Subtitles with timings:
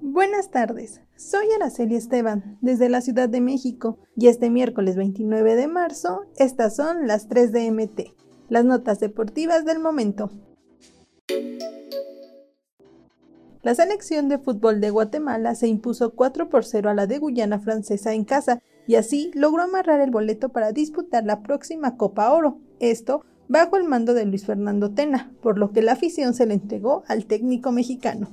[0.00, 5.68] Buenas tardes, soy Araceli Esteban, desde la Ciudad de México, y este miércoles 29 de
[5.68, 8.14] marzo, estas son las 3 de MT,
[8.48, 10.30] las notas deportivas del momento.
[13.62, 17.60] La selección de fútbol de Guatemala se impuso 4 por 0 a la de Guyana
[17.60, 22.58] Francesa en casa y así logró amarrar el boleto para disputar la próxima Copa Oro,
[22.80, 26.54] esto bajo el mando de Luis Fernando Tena, por lo que la afición se le
[26.54, 28.28] entregó al técnico mexicano.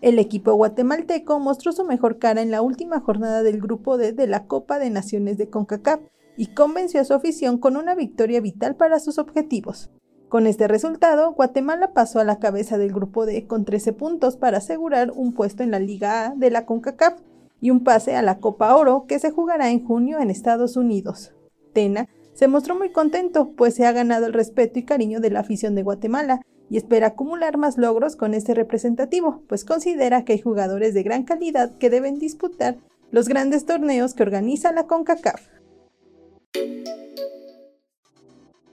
[0.00, 4.28] El equipo guatemalteco mostró su mejor cara en la última jornada del grupo D de
[4.28, 6.00] la Copa de Naciones de CONCACAF
[6.36, 9.90] y convenció a su afición con una victoria vital para sus objetivos.
[10.28, 14.58] Con este resultado, Guatemala pasó a la cabeza del grupo D con 13 puntos para
[14.58, 17.20] asegurar un puesto en la Liga A de la CONCACAF
[17.60, 21.34] y un pase a la Copa Oro que se jugará en junio en Estados Unidos.
[21.72, 25.40] Tena se mostró muy contento, pues se ha ganado el respeto y cariño de la
[25.40, 30.40] afición de Guatemala y espera acumular más logros con este representativo, pues considera que hay
[30.40, 32.76] jugadores de gran calidad que deben disputar
[33.10, 35.48] los grandes torneos que organiza la CONCACAF.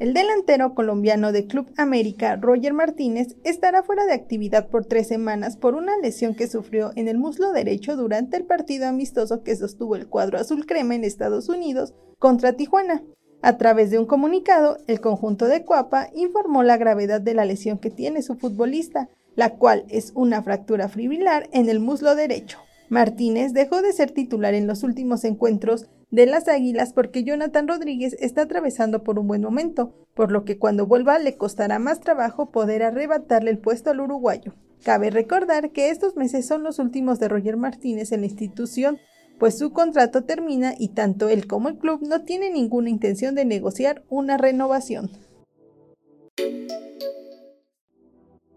[0.00, 5.56] El delantero colombiano de Club América, Roger Martínez, estará fuera de actividad por tres semanas
[5.56, 9.94] por una lesión que sufrió en el muslo derecho durante el partido amistoso que sostuvo
[9.94, 13.04] el cuadro azul crema en Estados Unidos contra Tijuana.
[13.44, 17.76] A través de un comunicado, el conjunto de Cuapa informó la gravedad de la lesión
[17.76, 22.56] que tiene su futbolista, la cual es una fractura fibrilar en el muslo derecho.
[22.88, 28.16] Martínez dejó de ser titular en los últimos encuentros de las Águilas porque Jonathan Rodríguez
[28.18, 32.50] está atravesando por un buen momento, por lo que cuando vuelva le costará más trabajo
[32.50, 34.54] poder arrebatarle el puesto al uruguayo.
[34.84, 38.96] Cabe recordar que estos meses son los últimos de Roger Martínez en la institución,
[39.38, 43.44] pues su contrato termina y tanto él como el club no tienen ninguna intención de
[43.44, 45.10] negociar una renovación.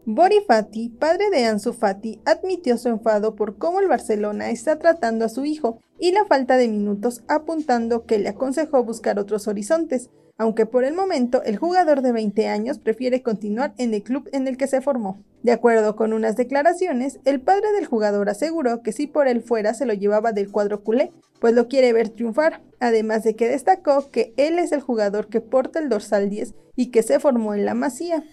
[0.09, 5.25] Bori Fati, padre de Ansu Fati, admitió su enfado por cómo el Barcelona está tratando
[5.25, 10.09] a su hijo y la falta de minutos, apuntando que le aconsejó buscar otros horizontes,
[10.37, 14.47] aunque por el momento el jugador de 20 años prefiere continuar en el club en
[14.47, 15.25] el que se formó.
[15.43, 19.73] De acuerdo con unas declaraciones, el padre del jugador aseguró que si por él fuera
[19.73, 21.11] se lo llevaba del cuadro culé,
[21.41, 25.41] pues lo quiere ver triunfar, además de que destacó que él es el jugador que
[25.41, 28.23] porta el dorsal 10 y que se formó en la Masía.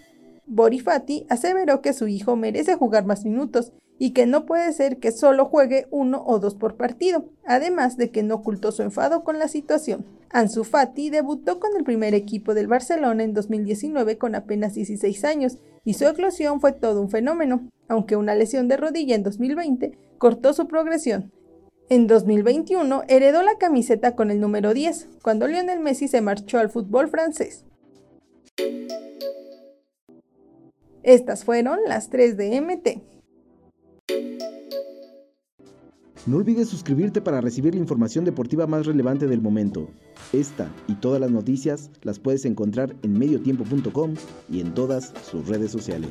[0.47, 5.11] Borifati aseveró que su hijo merece jugar más minutos y que no puede ser que
[5.11, 9.39] solo juegue uno o dos por partido, además de que no ocultó su enfado con
[9.39, 10.05] la situación.
[10.29, 15.59] Ansu Fati debutó con el primer equipo del Barcelona en 2019 con apenas 16 años
[15.85, 20.53] y su eclosión fue todo un fenómeno, aunque una lesión de rodilla en 2020 cortó
[20.53, 21.31] su progresión.
[21.87, 26.69] En 2021 heredó la camiseta con el número 10, cuando Lionel Messi se marchó al
[26.69, 27.63] fútbol francés.
[31.05, 32.87] Estas fueron las 3 de MT.
[36.25, 39.87] No olvides suscribirte para recibir la información deportiva más relevante del momento.
[40.33, 44.15] Esta y todas las noticias las puedes encontrar en mediotiempo.com
[44.49, 46.09] y en todas sus redes sociales.